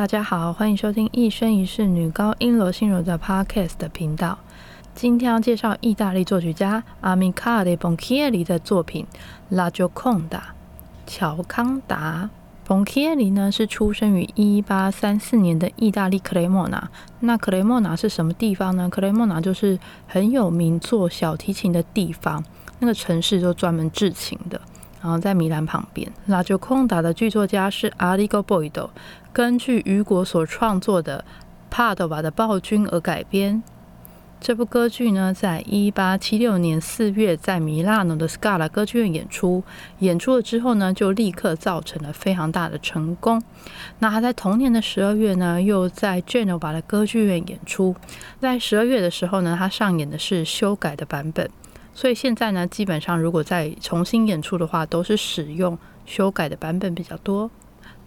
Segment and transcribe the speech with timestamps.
[0.00, 4.38] 大家好，欢迎收听一生一世女高音罗心如的 Podcast 频道。
[4.94, 9.06] 今天要介绍意大利作曲家阿米卡的蓬基耶里的作品
[9.54, 10.30] 《La Gioconda》
[11.06, 12.30] 乔康达。
[12.64, 16.90] 蓬基耶里呢是出生于一八三四年的意大利克雷莫纳。
[17.18, 18.88] 那克雷莫纳是什么地方呢？
[18.88, 22.42] 克雷莫纳就是很有名做小提琴的地方，
[22.78, 24.58] 那个城市就专门制琴的。
[25.02, 28.90] 然后在米兰旁边，《La Gioconda》的剧作家是阿里戈波伊多。
[29.32, 31.24] 根据雨果所创作的
[31.70, 33.62] 《帕多瓦的暴君》而改编。
[34.42, 39.62] 这部歌剧呢，在一八七六年四月在米拉诺的 Scala 歌剧院演出。
[39.98, 43.42] 演出了之后呢，就立刻造成了非常大的成功。
[43.98, 47.94] 那他在同年的十二月呢，又在 Genova 的歌剧院演出。
[48.40, 51.50] 在十二月的时候呢，他上演的是修改的版本。
[52.00, 55.76] 所以现在呢，基本上如果再重新演出的话，都是使用
[56.06, 57.50] 修改的版本比较多。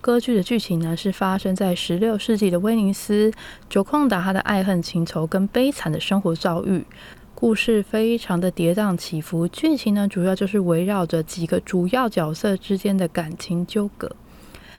[0.02, 3.31] 歌剧的剧情呢，是发生在十六世纪的威尼斯，
[3.69, 6.83] 九控达他的爱恨情仇跟悲惨的生活遭遇，
[7.35, 9.47] 故事非常的跌宕起伏。
[9.47, 14.11] 剧情呢，主要就是围绕着几个主要角色之间的感情纠葛。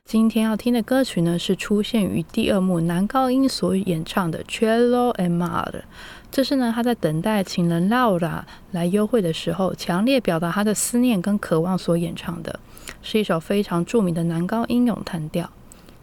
[0.06, 5.82] 今天要听的歌曲呢，是出现于第二幕男高音所演唱的《Cello and Mad
[6.30, 12.60] 这是呢他在等待情人 Laura 来幽会的时候，强烈表达他的思念跟渴望所演唱的。
[13.02, 15.50] 是一首非常著名的男高音咏叹调，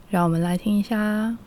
[0.09, 1.37] 让我们来听一下。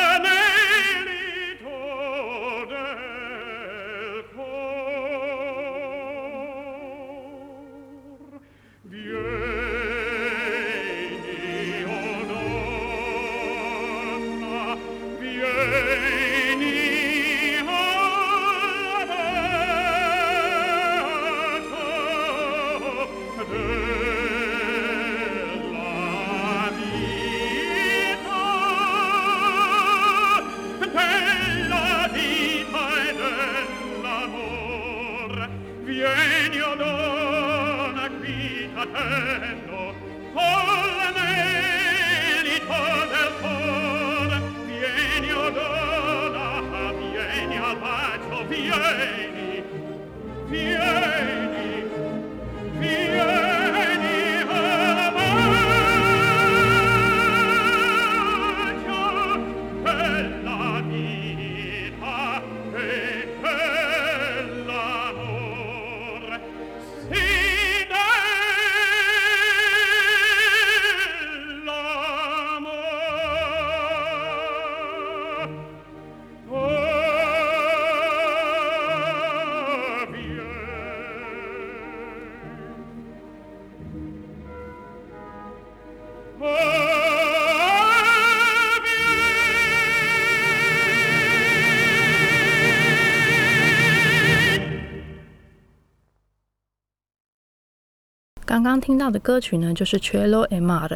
[98.51, 100.87] 刚刚听到的歌曲呢，就是《Cielo e Mare》。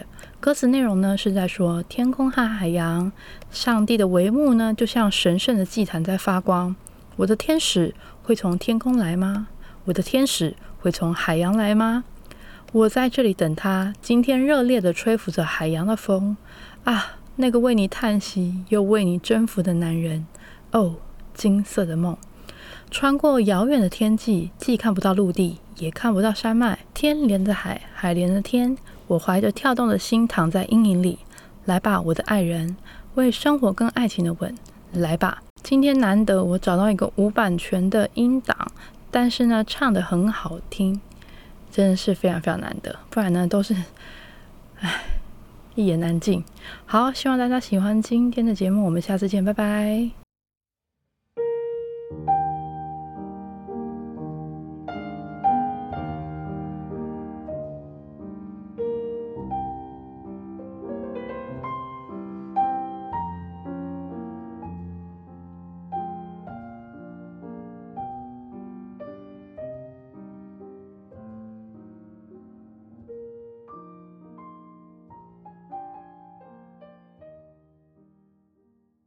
[0.42, 3.10] 歌词内容呢，是在说天空和海洋，
[3.50, 6.75] 上帝的帷幕呢，就像神圣的祭坛在发光。
[7.16, 9.48] 我的天使会从天空来吗？
[9.86, 12.04] 我的天使会从海洋来吗？
[12.74, 13.94] 我在这里等他。
[14.02, 16.36] 今天热烈的吹拂着海洋的风
[16.84, 20.28] 啊，那个为你叹息又为你征服的男人。
[20.74, 20.96] 哦，
[21.34, 22.18] 金色的梦。
[22.97, 26.80] 穿过遥远的天际，既看不到陆地，也看不到山脉。
[26.94, 28.77] 天连着海，海连着天。
[29.07, 31.19] 我怀着跳动的心躺在阴影里。
[31.65, 32.77] 来吧，我的爱人，
[33.15, 34.56] 为生活跟爱情的吻。
[34.94, 38.71] 来吧，今天难得我找到一个无版权的音档，
[39.12, 41.01] 但是呢，唱的很好听，
[41.69, 42.97] 真的是非常非常难得。
[43.09, 43.75] 不然呢，都是，
[44.80, 45.01] 唉，
[45.75, 46.42] 一言难尽。
[46.86, 50.25] 好，希望大家喜欢今天的节目，我们下次见，拜拜。